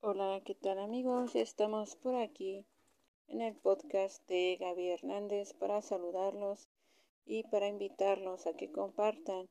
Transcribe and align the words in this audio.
Hola, 0.00 0.40
¿qué 0.44 0.54
tal 0.54 0.78
amigos? 0.78 1.34
Estamos 1.34 1.96
por 1.96 2.14
aquí 2.14 2.64
en 3.26 3.40
el 3.40 3.56
podcast 3.56 4.24
de 4.28 4.56
Gaby 4.60 4.90
Hernández 4.90 5.54
para 5.54 5.82
saludarlos 5.82 6.68
y 7.26 7.42
para 7.42 7.66
invitarlos 7.66 8.46
a 8.46 8.52
que 8.52 8.70
compartan 8.70 9.48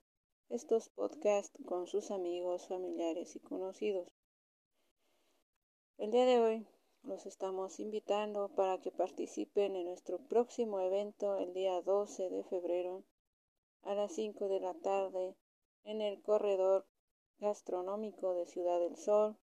estos 0.48 0.88
podcasts 0.88 1.60
con 1.66 1.86
sus 1.86 2.12
amigos, 2.12 2.66
familiares 2.66 3.36
y 3.36 3.42
conocidos. 3.42 4.08
El 5.98 6.12
día 6.12 6.26
de 6.26 6.40
hoy 6.40 6.68
los 7.04 7.26
estamos 7.26 7.82
invitando 7.82 8.48
para 8.48 8.80
que 8.80 8.92
participen 8.92 9.76
en 9.76 9.88
nuestro 9.88 10.18
próximo 10.30 10.80
evento 10.80 11.36
el 11.36 11.54
día 11.54 11.82
12 11.82 12.30
de 12.30 12.46
febrero 12.46 13.04
a 13.82 13.94
las 13.96 14.14
5 14.14 14.48
de 14.48 14.62
la 14.62 14.76
tarde 14.76 15.36
en 15.84 16.02
el 16.02 16.22
corredor 16.22 16.86
gastronómico 17.40 18.34
de 18.34 18.46
Ciudad 18.46 18.80
del 18.80 18.96
Sol 18.96 19.38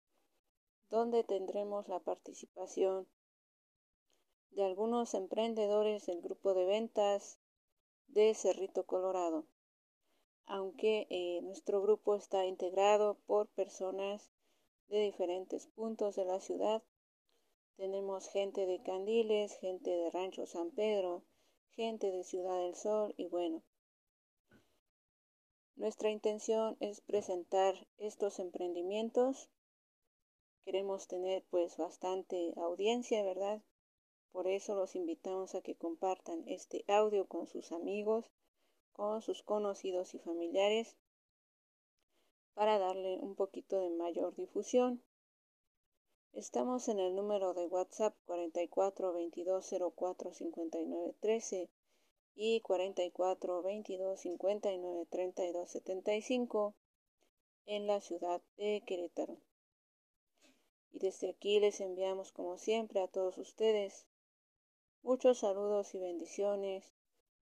donde 0.94 1.24
tendremos 1.24 1.88
la 1.88 2.00
participación 2.00 3.08
de 4.52 4.64
algunos 4.64 5.16
emprendedores 5.16 6.06
del 6.06 6.22
grupo 6.22 6.54
de 6.54 6.66
ventas 6.66 7.40
de 8.10 8.36
Cerrito 8.36 8.86
Colorado. 8.86 9.48
Aunque 10.46 11.08
eh, 11.10 11.42
nuestro 11.42 11.82
grupo 11.82 12.14
está 12.14 12.46
integrado 12.46 13.18
por 13.26 13.48
personas 13.48 14.30
de 14.88 15.00
diferentes 15.00 15.66
puntos 15.66 16.16
de 16.16 16.26
la 16.26 16.40
ciudad, 16.40 16.84
tenemos 17.76 18.30
gente 18.30 18.68
de 18.68 18.84
Candiles, 18.84 19.58
gente 19.62 19.90
de 19.90 20.12
Rancho 20.12 20.46
San 20.46 20.70
Pedro, 20.70 21.24
gente 21.72 22.12
de 22.12 22.24
Ciudad 22.24 22.60
del 22.60 22.76
Sol 22.76 23.16
y 23.18 23.26
bueno. 23.30 23.64
Nuestra 25.76 26.12
intención 26.12 26.78
es 26.80 27.02
presentar 27.02 27.88
estos 27.98 28.38
emprendimientos 28.38 29.50
queremos 30.64 31.08
tener 31.08 31.44
pues 31.50 31.78
bastante 31.78 32.54
audiencia, 32.58 33.24
¿verdad? 33.24 33.62
Por 34.32 34.48
eso 34.48 34.76
los 34.76 34.96
invitamos 34.96 35.54
a 35.56 35.62
que 35.62 35.76
compartan 35.76 36.44
este 36.48 36.86
audio 36.88 37.28
con 37.28 37.48
sus 37.48 37.72
amigos, 37.72 38.32
con 38.94 39.22
sus 39.22 39.44
conocidos 39.44 40.14
y 40.16 40.20
familiares 40.20 40.98
para 42.54 42.80
darle 42.80 43.18
un 43.20 43.36
poquito 43.36 43.80
de 43.80 43.90
mayor 43.90 44.36
difusión. 44.36 45.04
Estamos 46.34 46.88
en 46.88 47.00
el 47.00 47.16
número 47.16 47.54
de 47.54 47.68
WhatsApp 47.68 48.16
44 48.26 49.14
22 49.14 49.76
04 49.96 50.34
59 50.34 51.16
13 51.20 51.70
y 52.36 52.62
44 52.62 53.62
22 53.62 54.20
59 54.20 55.06
32 55.10 55.70
75 55.70 56.74
en 57.66 57.88
la 57.88 58.02
ciudad 58.02 58.42
de 58.58 58.82
Querétaro. 58.86 59.38
Desde 61.04 61.32
aquí 61.32 61.60
les 61.60 61.82
enviamos 61.82 62.32
como 62.32 62.58
siempre 62.58 63.02
a 63.02 63.10
todos 63.10 63.38
ustedes 63.38 64.08
muchos 65.02 65.40
saludos 65.40 65.94
y 65.96 66.00
bendiciones. 66.00 66.94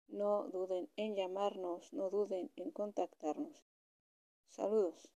No 0.07 0.47
duden 0.47 0.89
en 0.95 1.17
llamarnos, 1.17 1.91
no 1.91 2.09
duden 2.09 2.49
en 2.55 2.71
contactarnos. 2.71 3.61
Saludos. 4.47 5.11